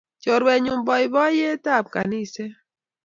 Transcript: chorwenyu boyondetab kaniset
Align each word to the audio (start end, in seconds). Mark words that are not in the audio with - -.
chorwenyu 0.23 0.73
boyondetab 0.87 1.85
kaniset 1.93 2.53